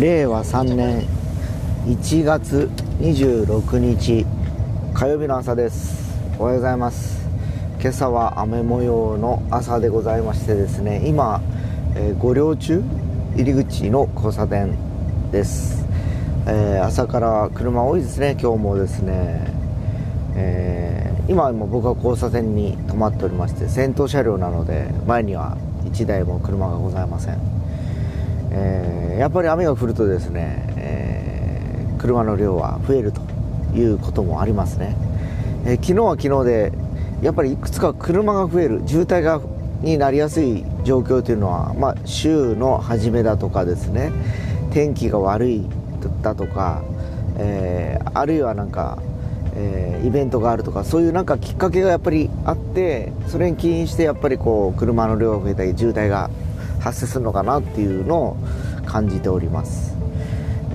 [0.00, 1.06] 令和3年
[1.86, 2.68] 1月
[3.00, 4.26] 26日
[4.92, 6.18] 火曜日の朝です。
[6.38, 7.26] おはようございます。
[7.80, 11.40] 今朝は雨模様の朝でございましてですね今、
[11.94, 12.82] えー、五稜中
[13.36, 14.76] 入り口の交差点
[15.30, 15.86] です、
[16.46, 18.36] えー、朝から車多いですね。
[18.38, 19.46] 今日もですね、
[20.34, 27.55] えー、今も僕は交差点に止まっておりまして先頭車両なので前には1台も車がございません。
[28.58, 33.20] えー、やっぱり雨が降るとですね、えー、車の量は増えると
[33.76, 34.96] いうこともありますね、
[35.66, 36.72] えー、昨日は昨日で
[37.22, 39.40] やっぱりいくつか車が増える渋滞が
[39.82, 44.10] になりやすい状況というのは、まあ、週の初めだとかですね
[44.72, 45.66] 天気が悪い
[46.22, 46.82] だとか、
[47.36, 48.98] えー、あるいはなんか、
[49.54, 56.30] えー、イベントがあるとかそういうなんかきっかけがやっぱりあってそれに起因してやっぱりこう車の量が増えたり渋滞が
[56.86, 58.36] 発生するのかなっていうのを
[58.86, 59.96] 感じております、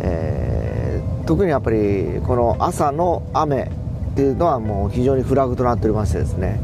[0.01, 3.63] えー、特にやっぱりこの朝の雨
[4.11, 6.59] っていうのはもう非常にフラグとなっておりましてですね、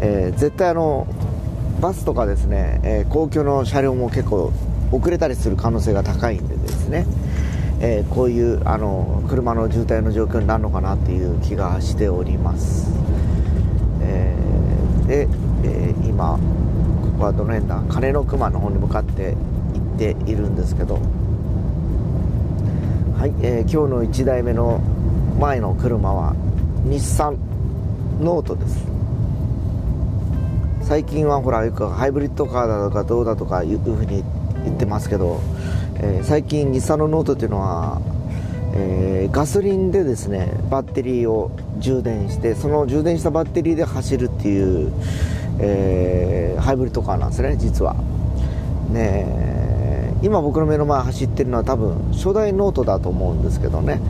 [0.00, 1.06] えー、絶対あの
[1.80, 4.52] バスとかですね、えー、公共の車両も結構
[4.90, 7.06] 遅れたりする可能性が高いんでですね、
[7.80, 12.90] えー、こういうあの車の渋滞の状況になるのかなっていう気がしております、
[14.00, 15.28] えー、で、
[15.62, 16.40] え、今
[17.24, 17.82] はどの辺だ？
[17.88, 19.34] 金の熊の方に向かって
[19.74, 21.00] 行っているんですけど。
[23.18, 24.80] はい、えー、今日の1台目の
[25.40, 26.36] 前の車は
[26.84, 27.36] 日産
[28.20, 28.86] ノートです。
[30.82, 34.24] 最近はほらよくハイブリッドカーだとかどうだとかいうふうに
[34.64, 35.40] 言ってますけど、
[35.96, 38.00] えー、最近日産のノートっていうのは、
[38.74, 44.92] えー、ガソリンでですねバッテリーを充電してその充電したバッテリーで走るっていう
[45.60, 47.94] えー、ハイブリッドカーなんですね実は。
[48.90, 49.48] ね
[50.22, 54.00] 今僕の目の前走ってるのは多分初代ノートだと思うんですけどね、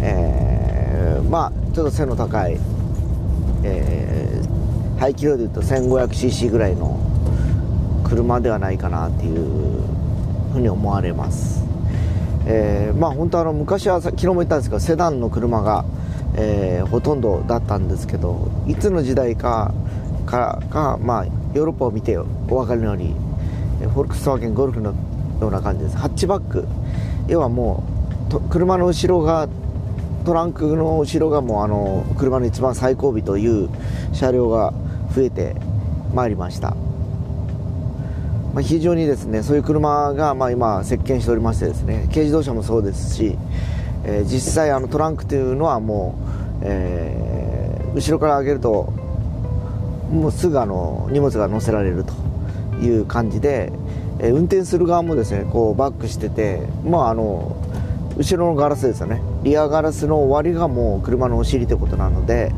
[0.00, 2.58] えー、まあちょっと背の高い、
[3.62, 6.98] えー、排気量でいうと 1500cc ぐらいの
[8.02, 9.82] 車ではないかなっていう
[10.52, 11.64] ふうに思われます、
[12.46, 15.84] えー、まあ本当あの昔は昨日も言ったんですけどセダンの車が、
[16.36, 19.72] えー、ほとんどだったんですけどいつの時代か
[20.26, 23.14] からが、まあ、ヨーロッパを見てお分かりのように
[23.92, 24.90] フォルクスワーゲンゴルフの
[25.40, 25.96] ような感じです。
[25.96, 26.66] ハッチバック。
[27.28, 27.84] 要はも
[28.32, 29.48] う車の後ろが
[30.24, 33.68] トランクの後ろがもうあの車の一番最後尾という
[34.12, 34.72] 車両が
[35.14, 35.54] 増えて
[36.12, 36.70] まいりました、
[38.52, 43.38] まあ、非常にですねそういう車がまあ今席巻しておりましてですね軽自動車もそうですし、
[44.04, 46.18] えー、実際あのトランクというのはも
[46.60, 48.92] う、えー、後ろから上げると
[50.10, 52.12] もうすぐあの荷物が載せられると
[52.76, 53.72] いう感じで、
[54.18, 57.56] え運転する側もですねこうバックしてて、まあ、あの
[58.16, 62.50] 後ろのガラスですよねリアガラスの終わりがもう車のお尻ってことなので、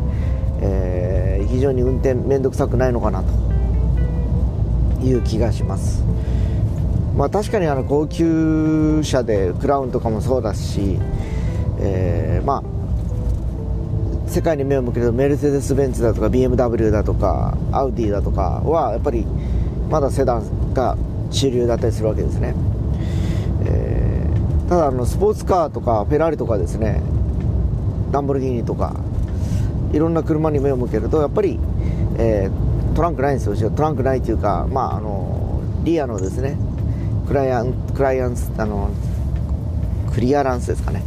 [0.61, 3.25] えー、非常に運転面倒くさくないのかな
[5.01, 6.05] という気がします。
[7.17, 10.99] まあ、確かにあの高級車でクラウンとかもそうだし、
[11.81, 12.78] えー、まあ
[14.29, 19.27] 世界に目を向けるとメルセデス・ベンツだとか BMW だとかアウディだとかはやっぱり
[19.91, 20.97] まだセダンが
[21.31, 22.55] 主流だったりするわけですね、
[23.65, 27.01] えー、ただあのスポーツカーとかフェラーリとかですね
[28.13, 28.95] ランボルギーニとか
[29.93, 31.59] いろんな車に目を向けるとやっぱり、
[32.19, 33.71] えー、トランクないんですよ。
[33.71, 36.57] トランクないというか、まあ、あのリアのですね
[37.27, 38.91] クライアンクライアンスあの
[40.13, 41.03] クリアランスですかね。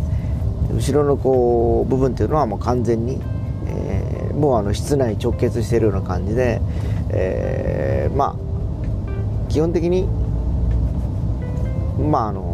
[0.73, 3.19] 後ろのこう部分っていうのはもう完全に、
[3.67, 6.61] えー、もうあの室内直結してるような感じで、
[7.09, 10.07] えー、まあ基本的に
[11.99, 12.51] まああの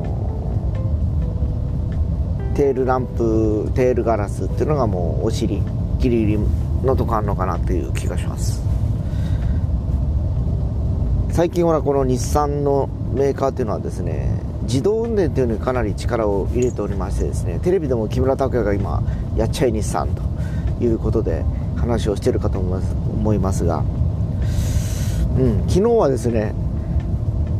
[2.55, 5.61] テールランプテールガラスっていうのがもうお尻
[5.99, 6.39] ギリギリ
[6.83, 8.61] のとこあるのかなっていう気がします。
[11.29, 19.01] 最近はこの日産のメーカーっていうのはですね自動運転というのにかなり力を入れておりましてですねテレビでも木村拓哉が今
[19.35, 21.43] やっちゃい日産ということで
[21.77, 23.79] 話をしてるかと思いますが、
[25.37, 26.53] うん、昨日はですね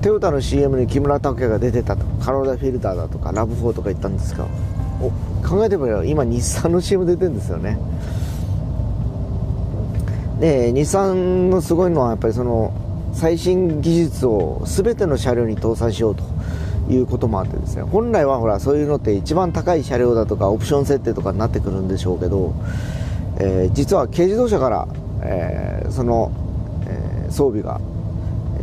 [0.02, 4.46] トヨタの CM に木村拓哉が出てたとカローラフィルターだとかラブ4とか言ったんですが
[5.48, 7.78] 考えてみれば今日産の CM 出てるんですよね。
[10.40, 12.74] で日産のすごいのはやっぱりその
[13.14, 16.37] 最新技術を全ての車両に搭載しようと。
[16.90, 22.54] いうこともあってですね本来はほらそういうのって一番高い車両だとかオプション設定とかになってくるんでしょうけど、
[23.40, 24.88] えー、実は軽自動車から、
[25.22, 26.32] えー、その、
[26.88, 27.82] えー、装備が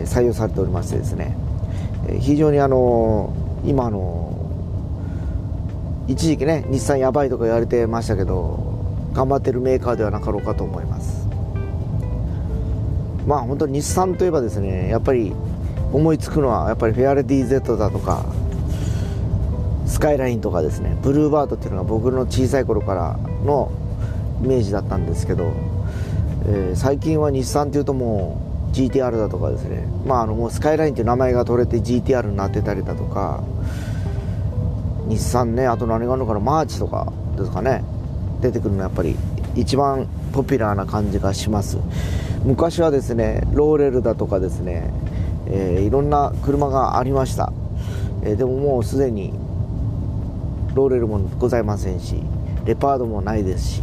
[0.04, 1.36] 採用されておりましてですね
[2.08, 3.32] え非常にあの
[3.64, 4.32] 今の
[6.06, 8.74] 一時期ね日産やばいとか言われてましたけど
[9.12, 11.24] 頑張ってるメーカーではなかろうかと思います。
[13.26, 15.32] まあ本当に日産といえばですねやっぱり
[15.94, 18.26] 思いつくのはやっぱりフェアレディ Z だとか
[19.86, 20.96] スカイラインとかですね。
[21.02, 23.70] ブルーバードっていうのが僕の小さい頃からの
[24.42, 25.52] イメージだったんですけど、
[26.46, 28.40] えー、最近は日産っていうとも
[28.72, 29.86] う GTR だとかですね。
[30.04, 33.44] まああのもうスカイラインっていう名前が取れて GTR になってたりだとか
[35.06, 37.84] 日産ねあと何があるのかなマーチとかですかね。
[38.40, 39.14] 出てくるのはやっぱり
[39.54, 41.78] 一番ポピュラーな感じがします。
[42.44, 44.90] 昔はですねローレルだとかですね、
[45.46, 47.52] えー、いろんな車がありました、
[48.22, 49.32] えー、でももうすでに
[50.74, 52.16] ローレルもございませんし
[52.64, 53.82] レパードもないですし、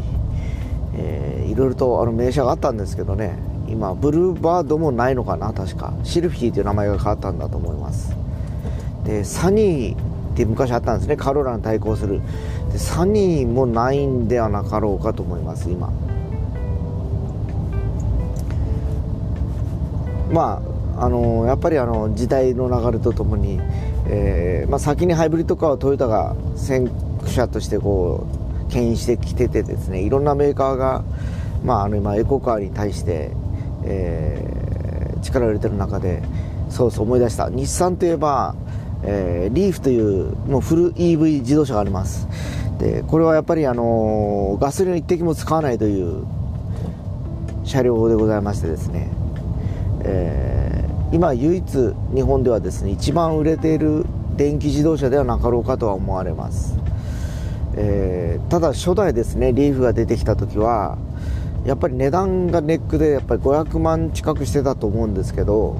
[0.95, 3.37] えー、いろいろとあの名車があったんですけどね
[3.71, 5.93] 今ブルーバードもないのかな確か。
[6.03, 8.13] シルフィーという名前が変わったんだと思います。
[9.05, 9.97] でサニー
[10.33, 11.15] って昔あったんですね。
[11.15, 12.21] カローラに対抗する。
[12.73, 15.89] でサニーもないんではなかろうかと思います今。
[20.33, 23.59] まああのやっぱりあの時代の流れとともに、
[24.07, 28.27] えーまあ、先にハイブリッドカーはトヨタが先駆者としてこ
[28.67, 31.03] う牽引してきててですねいろんなメーカーが、
[31.63, 33.31] まあ、あの今エコカーに対して、
[33.83, 36.21] えー、力を入れてる中で
[36.69, 37.49] そうそう思い出した。
[37.49, 38.55] 日産といえば
[39.03, 42.27] えー、リーフというもうフル EV 自動車があります。
[42.79, 46.23] でこれはやっぱり、あの、ガソリンを一滴も使わないという
[47.63, 49.11] 車両でございましてですね、
[50.03, 50.60] えー、
[51.11, 54.05] 今唯一日本ではですね一番売れている
[54.37, 56.77] 電気自動車ではなかろうかとは思われます、
[57.75, 60.97] えー、ただ初代ですねリーフが出てきた時は
[61.65, 65.77] やっぱり値段がネックでやっぱり500万近くしてたと思うんですけど、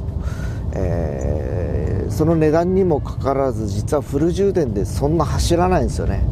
[0.76, 6.24] えー、その値段にもかかわらず実はフル充電でそんな走らないんですよね。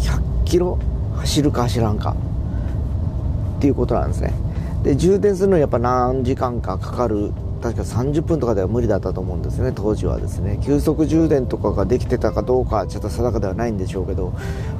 [0.00, 0.78] 100キロ
[1.16, 2.14] 走るか走らんか。
[3.56, 4.34] っていうことなんですね。
[4.82, 7.32] で充電するのにやっぱ何時間かかかる
[7.62, 9.72] 確か30分とかでは無理だったと思うんですね。
[9.74, 10.60] 当時はですね。
[10.62, 14.32] 急速充電とかができてたかどうかちょっと定かではないんでしょうけど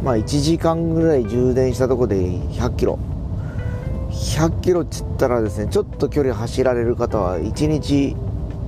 [0.03, 2.99] まあ1時間ぐらい充電したとこで100キロ。
[4.11, 8.17] 100キロっつったらですねちょっと距離走られる方は1日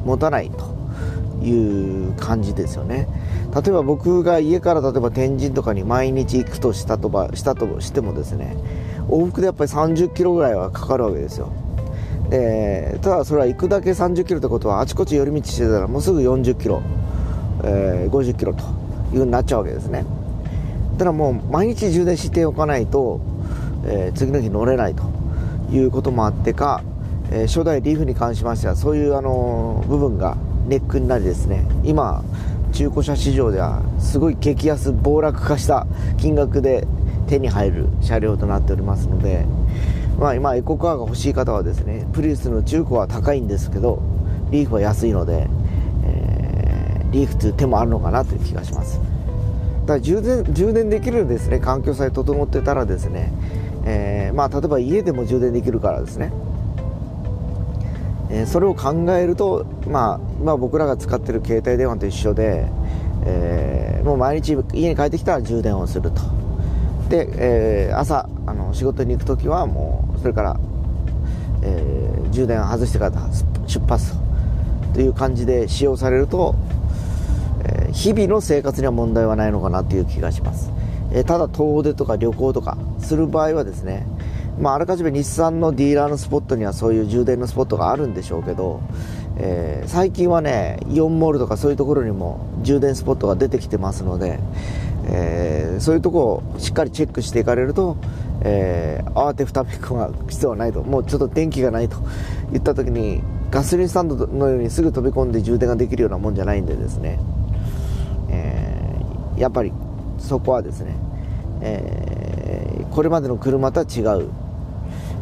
[0.04, 3.08] 持たないという感じですよね。
[3.54, 8.56] 例えば僕が家から例えば天神とかに毎日行くとしたとばしたとしてもですね
[9.08, 11.52] 往復でやっぱり30キロぐらいはかかるわけですよ。
[12.30, 16.82] でただそれは行くだけ30キロってことはあちこち寄り道してたらもうすぐ40キロ、
[17.64, 18.62] えー、50キロと
[19.12, 20.04] いうふうになっちゃうわけですね。
[20.98, 23.20] ただもう毎日充電しておかないと、
[23.84, 25.02] えー、次の日乗れないと
[25.72, 26.82] いうこともあってか
[27.32, 30.36] えー、初代リーフに関しましてはそういうあの部分が
[30.66, 31.64] ネックになりですね。
[31.84, 32.22] 今
[32.72, 35.86] 中古車市場ではすごい激安暴落化した
[36.18, 36.86] 金額で
[37.26, 39.44] 手に入る車両となっておりますので、
[40.20, 44.02] まあ、今エコカーが欲しい方はですねプリウスの中古は高いんですけど
[44.50, 45.49] リーフは安いので、
[46.05, 49.00] えー、リーフという手もあるのかなという気がします。
[49.87, 53.32] だから充電充電できるですね環境さえ整ってたらですね、
[53.87, 56.31] えー、まあ、例えば家でも充電できるからですね。
[58.31, 62.68] え、それを考えると、まあ、今僕らが使ってる携帯電話と一緒で、
[63.25, 66.21] えー、もう毎日家に帰ってきたら充電をすると。
[67.09, 67.28] で、
[67.88, 70.61] えー、朝あの仕事に行く時はもうそれから、
[71.62, 73.12] えー、充電を外してから
[73.69, 74.14] 出発
[74.92, 76.57] という感じで使用されると、
[77.64, 80.73] えー、日々の生活には問題はないのかなという気がします、
[81.12, 84.04] えー、ただ遠出とか旅行とかする場合はですね
[84.59, 88.83] まあ、あらかじめ日産のディーラーのスポットにはそういう充電のスポットがあるんでしょうけど、
[89.38, 94.38] えー、最近はねイオンモールとかそういうところにも充電スポットが出てきてますので、
[95.07, 97.97] えー、そういうとこをしっかりチェックしていかれると、
[98.42, 100.83] えー、慌てふためくが必要はないと。
[100.83, 101.97] もうちょっと電気がないと
[102.52, 107.19] いった時にガソリンスタンドのようにすぐ飛び込んで充電ができるようなもんじゃないんでですね、
[108.28, 108.97] え
[109.37, 109.73] やっぱり
[110.19, 110.95] そこはですね、
[111.61, 114.28] えこれまでの車とは違う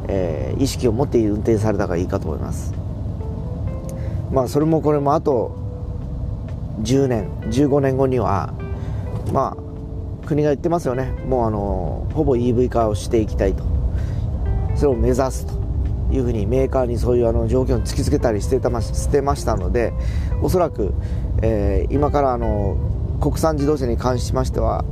[0.08, 2.74] え、意識を持って運転された方がいいかと思います。
[4.32, 5.56] まあそれもこれもあと
[6.82, 8.52] 10年15年後には
[9.32, 9.67] まあ
[10.28, 11.06] 国が言ってますよね。
[11.26, 13.64] もうあのほぼ EV 化をしていきたいと。
[14.76, 15.58] それを目指すと。
[16.10, 19.92] いうふうにメーカーにそういうあの条件を突きつけたりしてたましてましたので
[20.40, 20.94] おそらく、
[21.42, 22.78] えー、今からあの
[23.20, 24.86] 国産自動車に関しましては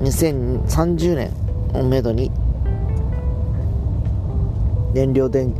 [0.00, 1.30] 2030年
[1.74, 2.30] をめどに
[4.94, 5.54] 燃料電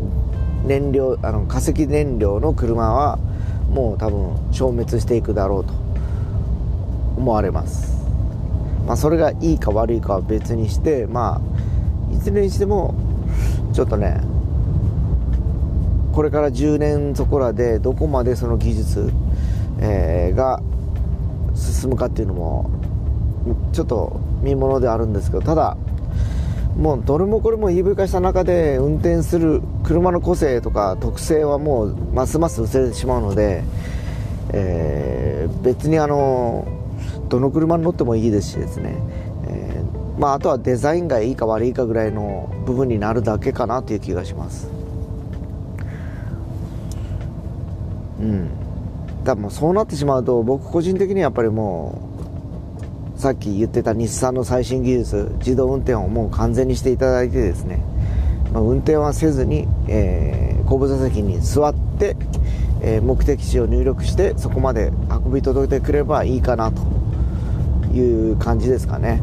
[0.65, 3.19] 燃料あの化石燃料の車は
[3.69, 5.88] もう多分消滅していくだろうと。
[7.19, 7.99] 思われます。
[8.87, 11.43] まあ、それがいいか悪いかは別にしてま
[12.11, 12.95] あいずれにしても
[13.75, 14.23] ちょっとね
[16.13, 19.13] これから10年そこらでどこまでその技術、
[19.79, 20.63] えー、が
[21.55, 22.71] 進むかっていうのも
[23.73, 25.77] ちょっと見ものであるんですけどただ
[26.79, 33.65] もうどれもこれも EV 化した中で運転する車の個性とか特性はもうますます薄れてしまうので、
[34.53, 36.78] えー、別にあの
[37.29, 38.97] どの車に乗ってもいいですしですね、
[39.49, 44.71] えー、まあ、あとはデザインがいいか悪いかぐらいの部分になるだけかなという気がします。
[48.21, 48.49] うん。
[49.25, 52.01] だもうそうなってしまうと僕個人的にはやっぱりも
[53.17, 57.83] うさっき言ってた日産の最新技術自動運転をもう完全にしていただいてですね、
[58.53, 62.17] まあ、運転はせずに、えー、後部座席に座って、
[62.81, 67.08] えー、目的地を入力してそこまで運び届けてくればいいかなと。
[67.99, 69.21] いう感じですかね。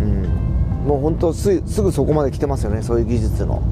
[0.00, 0.88] うん。
[0.88, 3.62] もう本当すすぐそこまで来てますよねそういう技術の、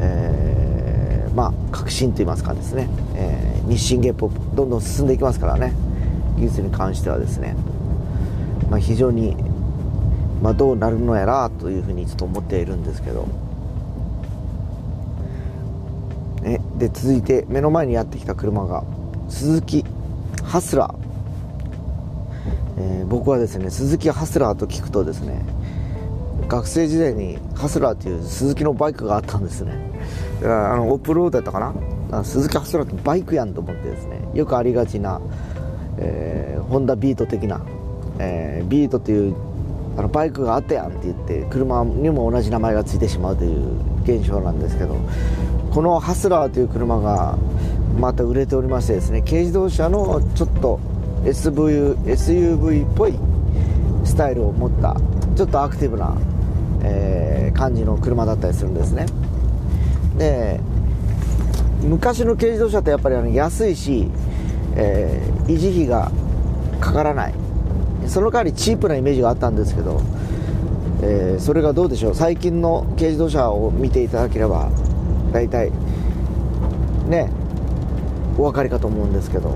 [0.00, 5.72] えー、まあ革新といいますかですね、えー、日進月歩どんどん進んでいきますからね。
[6.36, 7.56] 技術に関してはですね、
[8.70, 9.36] まあ、非常に、
[10.40, 13.26] まあ、どうなるのやらというふうにちょっと思っているんですけど。
[16.42, 18.84] ね、で続いて目の前にやってきた車が
[19.28, 19.84] 鈴木
[20.44, 21.07] ハスラー。
[22.80, 25.44] えー、僕はですね鈴木ハスラーと聞くとですね
[26.48, 29.72] 学生時代にハスラーっていう鈴木のバイクがあったんですね。
[30.42, 31.74] あのオープンロードやったか
[32.10, 32.24] な？
[32.24, 35.20] 鈴木ハスラーってバイクやんと思ってですねよくありがちな、
[35.98, 37.60] えー、ホンダビート的な、
[38.18, 39.34] えー、ビートっていう
[39.98, 44.96] あのバイクがあったやんって言って車にも同じ名前がついてしまうという現象なんですけど
[45.72, 47.36] このハスラーという車が
[47.98, 50.78] また売れておりましてですね軽自動車のちょっと
[51.24, 53.14] SV SUV っぽい
[54.04, 54.96] スタイルを持った
[55.36, 56.16] ちょっとアクティブな、
[56.82, 59.06] えー、感じの車だったりするんですね。
[60.16, 60.60] で
[61.82, 64.10] 昔の軽自動車ってやっぱりあの安いし、
[64.74, 66.10] えー、維持費が
[66.80, 67.34] かからない。
[68.06, 70.00] その代わりチープなイメージがあったんですけど、
[71.02, 72.14] えー、それがどうでしょう。
[72.14, 74.70] 最近の軽自動車を見ていただければ
[75.32, 75.70] 大体
[77.06, 77.30] ね
[78.36, 79.54] お分かりかと思うんですけど。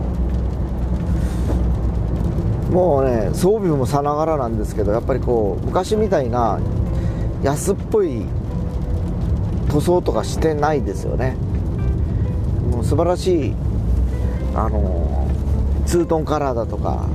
[2.72, 6.58] もうね装備もさながらなんですけどやっぱりこう昔みたいな
[7.42, 8.24] 安っぽい
[9.68, 11.36] 塗装とかしてないですよね。
[12.70, 13.54] もう素晴らしい
[14.54, 15.28] あの
[15.86, 17.08] ツートンカラーだとか、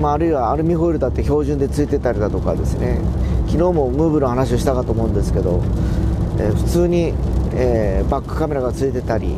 [0.00, 2.98] まあ、あるいはアルミホイルだって標準でついてたりだとかですね。
[3.46, 5.62] 昨日もムーブの話をしたかと思うんですけど、
[6.38, 7.14] えー、普通に、
[7.54, 9.34] えー、バックカメラがついてたり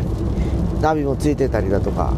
[0.81, 2.13] ナビもついてたりだとか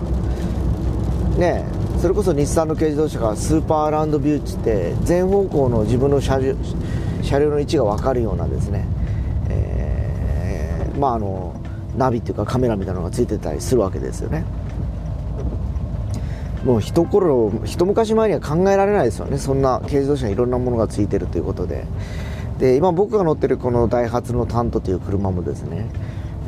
[1.37, 1.67] ね
[2.03, 6.57] それこそ日産の軽自動車がスーパーランドビューチって全方向の自分の車両
[7.23, 8.89] 車両の位置が分かるようなですね、
[9.49, 11.55] えー、まああの
[11.97, 14.45] ナビっていうかカメラみたいなのがついてたりするわけですよね。
[16.65, 19.39] もう一頃一昔前には考えられないですよね。
[19.39, 21.87] そんな軽自動車にいろんなものがついてるということで。
[22.59, 25.89] で今僕が乗ってるこのダイハツのタントという車もですね、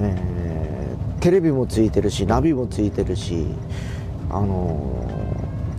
[0.00, 3.46] えー、テレビもついてるしナビもついてるし
[4.30, 5.24] あの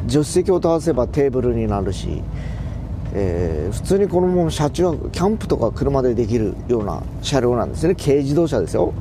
[0.08, 2.22] 助手席を倒せばテーブルになるし、
[3.14, 7.96] えー、普通にこのまま車中はキャンプとか車でできるような車両なんですね。
[7.96, 8.94] 軽自動車ですよ。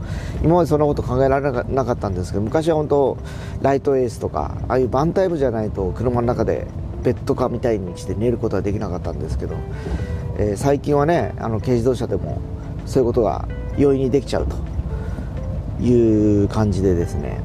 [0.42, 3.16] 今までそんなこと考えられなかったんですけど昔は本当
[3.60, 6.66] ライトエースとかああいうバンタイプじゃないと車の中で
[7.02, 9.56] ベッドカーみたいにして寝ることはできなかったんですけど、
[10.38, 12.40] えー、最近はねあの軽自動車でも
[12.86, 14.56] そういうことが容易にできちゃうと
[15.82, 17.40] いう感じでですね、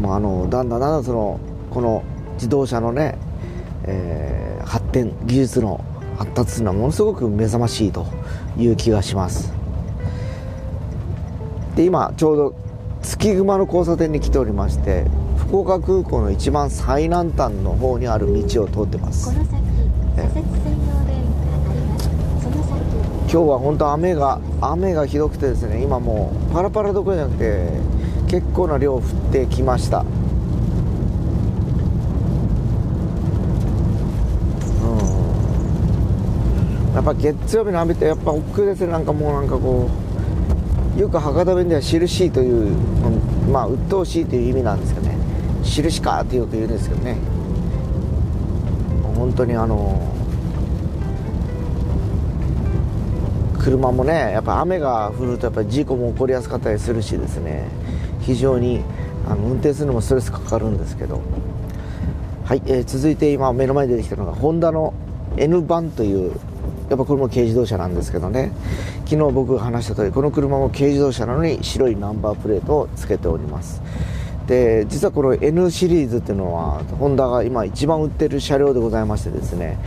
[0.00, 2.04] まあ、あのだんだんだんだんそのこの
[2.34, 3.18] 自動車のね、
[3.84, 5.84] えー、発展技術の
[6.18, 8.06] 発達というのはものすごく目覚ましいと
[8.56, 9.52] いう気がします。
[11.76, 12.54] で今ちょうど
[13.02, 15.04] 月熊の交差点に来ておりまして
[15.36, 19.34] 福岡空港の一番最南端の方にある道を通ってます。
[23.34, 27.68] 今日は本当雨が雨がひどくてですね今もうパラパラどころじゃなくて
[28.28, 30.04] 結構な量降ってきました
[37.04, 38.92] ぱ月曜日の雨ってやっぱ億劫ですね。
[38.92, 39.88] なんかもうなんかこ
[40.96, 42.74] うよく博多弁では印という
[43.50, 45.18] まあ鬱陶しいという意味なんですけどね。
[45.62, 47.16] 印かってよく言うんですけどね。
[49.16, 50.00] 本当にあの
[53.58, 57.64] 車もねやっぱ雨が降るとやっぱり事故も起こりやすかったりするしですね。
[58.20, 58.82] 非常に
[59.26, 61.20] あの運転するのもストレスかかるんですけど。
[62.44, 64.92] はい、えー、続いて今目の前に出てきたのがホンダの
[65.38, 66.32] N 版という
[66.88, 68.52] やっぱこれも軽自動車なんですけどね。
[69.06, 73.82] 昨日僕が話した通りこの車も軽自動車なのに白いナンバープレートをつけております。
[74.46, 79.78] で実はこの N シリーズっていうのはホンダが今一番売ってる車両でございましてですね。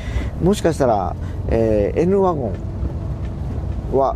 [0.42, 1.16] もしかしたら、
[1.50, 2.51] えー、N ワゴ
[3.94, 4.16] ンは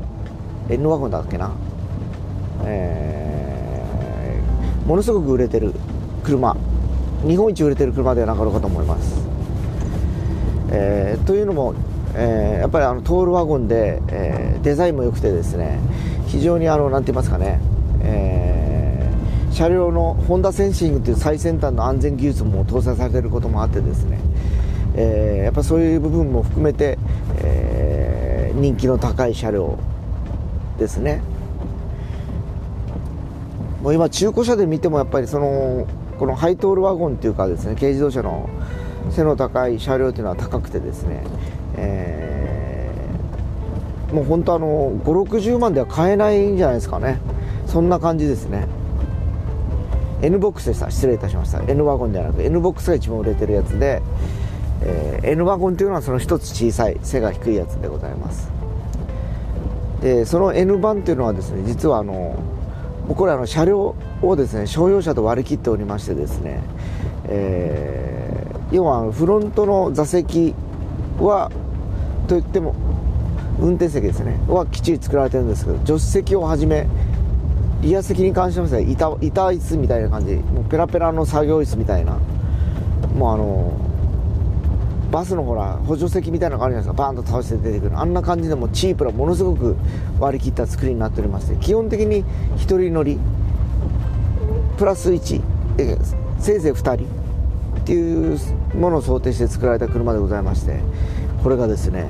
[0.70, 1.52] N ワゴンだっけな、
[2.64, 5.74] えー、ものすごく売れてる
[6.24, 6.56] 車。
[7.24, 9.22] 日本一売れてる車ではなかろうかと思います、
[10.72, 11.76] えー、というのも、
[12.15, 15.80] えー、やっぱりあのトールワゴンで、えー、デザインも良くてですね
[16.27, 17.60] 非常にあのなんて言いますかね、
[18.01, 24.20] えー、車両のホンダセンシングという最先端の安全技術も搭載されていることもあってですね、
[24.96, 26.98] え、やっぱそういう部分も含めて、
[27.39, 29.77] え、人気の高い車両
[30.77, 31.22] ですね。
[33.82, 35.88] もう今中古車で見てもやっぱりその
[36.20, 38.48] このハイトールワゴンっていうかですね軽自動車の
[39.10, 41.24] 背の高い車両というのは高くてですね、
[41.75, 47.20] えー、もう本当あの560万では買えないんじゃないですかね。
[47.68, 48.68] そんな感じですね。
[50.22, 50.92] N ボックスでした。
[50.92, 51.62] 失礼いたしました。
[51.68, 54.01] N ワゴンではなく N ボックスが一番売れてるやつで、
[54.84, 58.51] えー、N ワゴンというのはその一つ小さい背が低いやつでございます。
[60.01, 62.36] でその N 版というのはですね実はあの
[63.08, 66.62] これあの車両をですね商用車と割り切っておりましてですね、
[67.25, 70.56] えー、要はフロントの座席
[71.20, 71.51] は
[72.32, 72.74] といっても
[73.60, 74.40] 運転席ですね。
[74.48, 76.88] はきっちり作られてるんですけど助手席をはじめ
[77.82, 82.18] リア席に関しては板板椅子みたいな感じもうペラペラの作業椅子みたいな
[83.18, 83.74] もうあの
[85.12, 87.04] バスのほら補助席みたいなのがあるじゃないですか。
[87.04, 89.76] バーンと倒して出てくるあんな感じでもチープなものすごく
[90.18, 92.24] 割り切った作りになっておりまして基本的に
[92.56, 93.20] 1人乗り
[94.78, 95.42] プラス1
[96.40, 98.40] せいぜい2人っていう
[98.77, 100.79] ものを想定して作られた車でございまして。
[101.44, 102.08] これがですね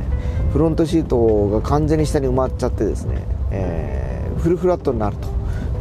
[0.52, 5.16] フロントシートが完全に下に埋まっちゃってですね、えー、フルフラットになる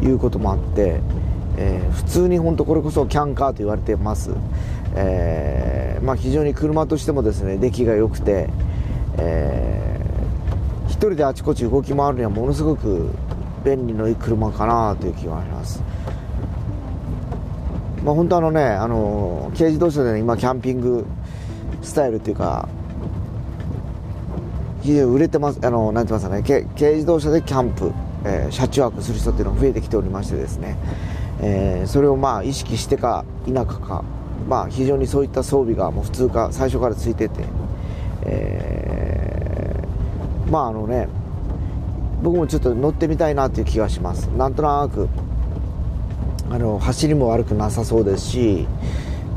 [0.01, 1.01] ということもあって、
[1.57, 4.31] えー、普通に本当これこそキャンカーと言われてます、
[4.95, 8.49] えー、まあ、非常に車としてもですね出来が良くて、
[9.19, 13.11] えー、1人であちこち動き回るにはものすごく
[13.65, 15.83] 便利のいい車かなという気がします。
[18.05, 21.05] まあ、本当あのね、あの軽自動車で、ね、今キャンピング
[21.83, 22.67] スタイルっていうか
[24.83, 27.93] 売れてますあのなんて言いますかね軽自動車でキャンプ、
[28.25, 30.77] えー、車中泊する人っていうのが増えてきておりましてですね、
[31.43, 34.05] えー、それをまあ意識してか否かか
[34.49, 37.45] まあ、非常にそういった装備がもう普通か最初からついてて、
[38.23, 41.09] えー、まああのね
[42.23, 44.27] 僕もちょっと乗ってみたいなという気がします。
[44.27, 45.09] なんとなく
[46.51, 48.67] あの走りも悪くなさそうですし、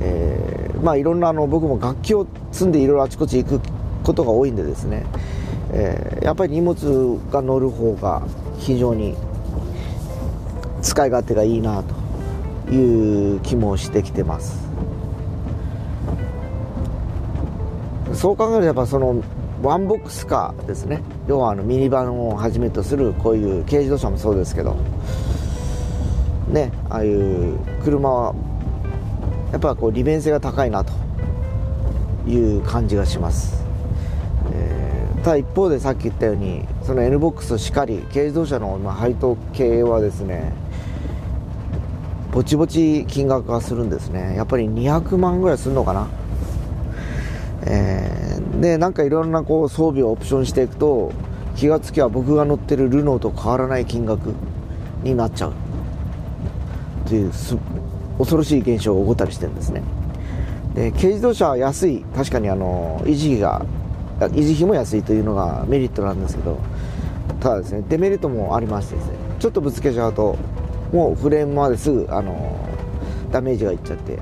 [0.01, 3.61] えー、まあいろんなあの僕も楽器を積んでいろいろあちこち行く
[4.03, 5.05] ことが多いんでですね、
[5.71, 8.21] えー、やっぱり荷物が乗る方が
[8.59, 9.15] 非常に
[10.81, 11.83] 使い勝手がいいな
[12.67, 14.63] という気もしてきてます。
[18.13, 19.23] そう考えるとやっぱその
[19.63, 21.01] ワンボックスカーですね。
[21.27, 24.75] 要はあのミニバンをはじめとするこういう軽自動車もそうですけど。
[26.53, 28.35] ねああいう車は
[29.51, 30.93] やっぱこう利便性が高いなと
[32.27, 33.62] いう感じがします、
[35.23, 40.51] ただ一方でさっき言ったようにその N ボックスしかり軽自動車の配当系はですね
[42.33, 44.35] ぼちぼち金額がするんですね。
[44.35, 46.07] やっぱり200万ぐらいするのかな？
[47.65, 51.13] えー、でなんかいろんなこう装備をオプションしていくと
[51.55, 54.33] 気がつきは僕が乗ってるルノーと変わらない金額
[55.03, 55.53] になっちゃう。
[57.07, 57.31] という
[58.17, 59.83] 恐ろしい現象が起こったりしてるんですね。
[60.73, 62.03] で軽自動車は安い。
[62.15, 63.65] 確かにあの維持費が
[64.19, 66.59] 維持費も安いというのがメリットなんですけど
[67.39, 70.37] ただですねデメリットもありましてですねちょっとぶつけちゃうと
[70.91, 72.57] もうフレームまですぐあの
[73.31, 74.19] ダメージがいっちゃって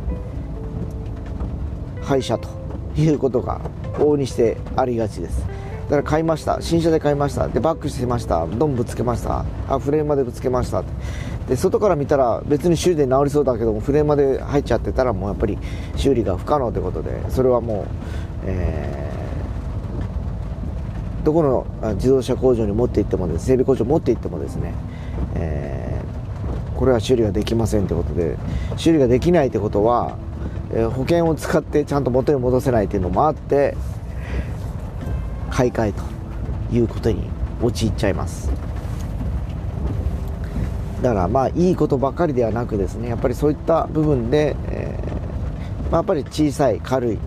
[2.02, 2.50] 廃車と
[2.96, 3.62] いうことが
[3.96, 5.46] 往々にしてありがちです。
[5.92, 6.62] だから買いました。
[6.62, 7.50] 新車で買いました。
[7.50, 8.48] でバックしてました。
[8.48, 9.46] ドンぶつけました。
[9.68, 10.84] あフレームまでぶつけました。
[11.48, 15.58] で外から見たら別に修理で治りそうだけどもフレームまで入っちゃってたらもうやっぱり
[15.98, 17.86] 修理が不可能ということでそれはもう、
[18.46, 19.11] えー、
[21.24, 24.74] どこの自動車工場に持って行ってもですね整備工場持って行ってもですね、
[25.36, 28.38] えー、これは修理ができませんということで
[28.78, 30.18] 修理ができないということは
[30.74, 33.76] え保険を使ってちゃんと元に戻せないというのもあって
[35.50, 36.04] 買い替えと
[36.74, 37.30] いうことに
[37.62, 38.50] 陥っちゃいます。
[41.02, 44.96] だからまあいいことばかりではなくですねやっぱりそういった部分で、え
[45.90, 47.20] まあ、やっぱり小さい軽い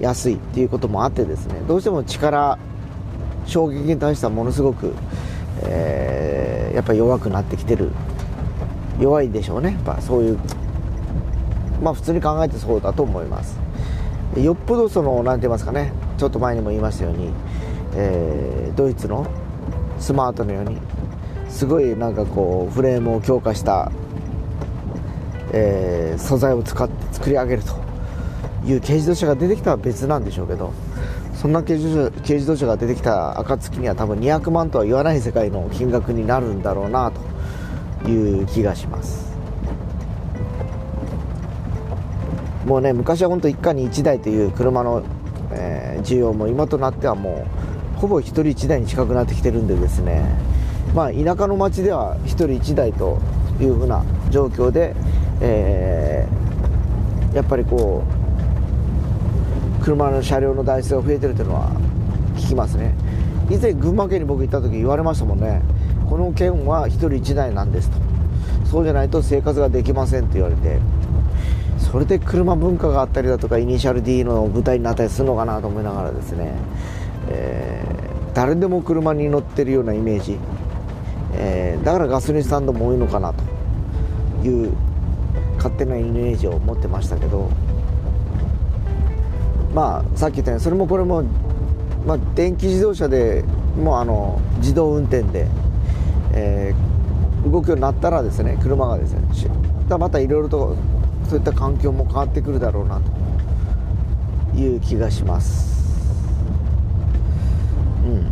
[0.00, 2.58] 安いっていうこともあってですねどうしても力
[3.46, 4.94] 衝撃に対してはものすごく、
[5.62, 7.90] えー、やっぱり弱くなってきてる。
[9.00, 9.72] 弱いでしょうね。
[9.72, 10.38] やっぱそういう
[11.82, 13.58] まあ普通に考えてそうだと思います。
[14.36, 15.92] よっぽどその何て言いますかね。
[16.16, 17.30] ちょっと前にも言いましたように、
[17.96, 19.26] えー、ドイツの
[19.98, 20.78] スマートのように
[21.48, 23.90] すごいなんかこうフレームを強化した、
[25.52, 27.74] えー、素材を使って作り上げると
[28.66, 30.72] いう軽自動車が出てきたら別なんでしょうけど
[31.44, 37.12] そんな軽自動車軽自動車が出てきた暁には多分200万とは言わない世界の金額になるんだろうな
[38.02, 39.36] という気がします。
[42.64, 45.02] もうね昔は本当一家に1台という車の、
[45.50, 47.46] えー、需要も今となってはも
[47.98, 50.24] うほぼ1人1台に近くなってきてるんでですね。
[50.94, 53.18] まあ田舎の町では1人1台と
[53.60, 54.96] いうふうな状況で、
[55.42, 58.13] えー、やっぱりこう
[59.84, 61.70] 車の車両の台数が増えてるというのは
[62.36, 62.94] 聞きますね。
[63.50, 65.60] 以前群馬県に僕行った時言われましたもんね。
[66.08, 67.98] この県は1人1台なんですと。
[68.64, 70.78] そうじゃないと生活ができませんと言われて。
[71.76, 76.52] それで車文化があったりだとかイニシャル D の舞台になったりするのかなと思いながらですね、
[77.28, 80.38] えー、誰でも車に乗ってるようなイメージ、
[81.34, 83.34] えー、だからガソリンスタンドも多いのかな
[84.42, 84.72] という
[85.56, 87.50] 勝手なイメージを持ってましたけど。
[89.74, 91.22] まあさっき言ったようにそれもこれも、
[92.06, 93.44] まあ、電気自動車で
[93.76, 95.48] もうあの自動運転で、
[96.32, 99.24] えー、動くようになったらですね車がですね
[99.98, 100.76] またいろいろと
[101.28, 103.00] そういった環境も変わってくるだろうな
[104.52, 105.74] という気がします。
[108.04, 108.26] うん。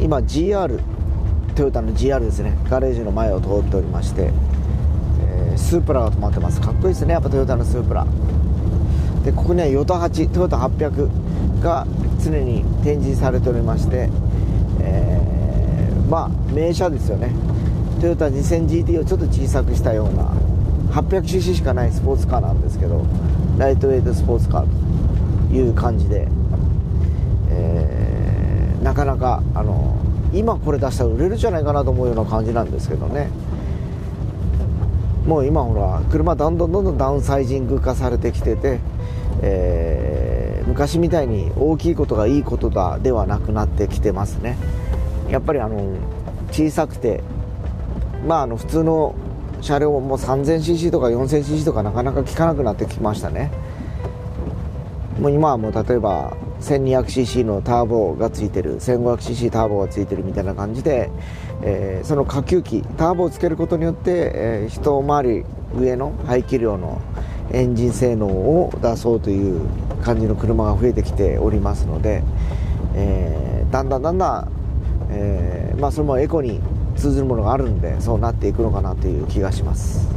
[0.00, 0.80] 今 GR
[1.54, 4.30] トヨタの GR ですねガレージの前を通っておりまして、
[5.56, 6.60] スープラが止まってます。
[6.60, 7.12] かっこいいですね。
[7.12, 8.06] やっぱトヨタのスープラ。
[9.24, 11.86] でここにはヨタ8トヨタ800が
[12.22, 14.08] 常に展示されておりまして、
[14.80, 17.32] えー、まあ名車ですよね。
[18.00, 20.32] トヨタ 2000GT をちょっと小さくしたような
[20.92, 23.04] 800cc しかないスポーツカーなんですけど
[23.58, 26.28] ライトウェイトスポーツカーという感じで、
[27.50, 29.96] えー、なかなかあの
[30.32, 33.28] 今これ出したら売れるじゃないかなと思うような感じなんですけどね。
[35.26, 38.78] もう今ほら車どんどんどんどんダウンサイジング化されてきてて、
[39.42, 44.56] えー、昔みたいに大きいことがいいことだではなくなってきてますね。
[45.28, 45.96] やっぱりあの
[46.52, 47.22] 小さくて
[48.26, 49.14] まあ、あの普通の
[49.60, 53.50] 車両も 3000cc とか 4000cc とかなかなか効かなくなってきましたね。
[55.20, 61.10] もう今はもう例えば 1200cc のターボがついてる 1500cc ターボがついてるみたいな感じで、
[61.62, 67.00] えー、その下級機ターボをつけることによって、えー、一回り上の排気量の
[67.52, 69.60] エンジン性能を出そうという
[70.02, 72.22] 感じの車が増えてきておりますので、
[72.94, 74.48] えー、だんだんだんだん、
[75.10, 76.60] えーまあ、それもエコに
[76.96, 80.08] 通ずるものがあるんでそうなっていくのかなという気がします。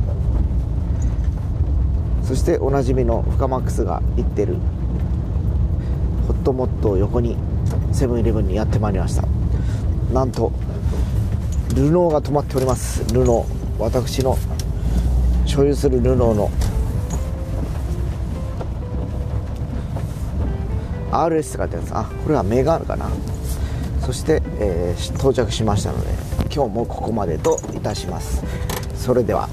[2.23, 4.58] そしておなじみのフカマックスが行ってる
[6.28, 7.36] ホットモットを横に
[7.91, 9.23] セブンイレブンにやってまいりました。
[10.13, 10.52] なんと
[11.79, 13.05] ルノーが止まっております。
[13.13, 14.37] ルノー私の
[15.45, 16.51] 所有するルノーの。
[21.11, 23.09] RS って書いてあるんですあこれはメガールかな。
[24.05, 26.07] そして、えー、到着しましたので
[26.53, 28.43] 今日もここまでといたします。
[28.95, 29.47] それでは。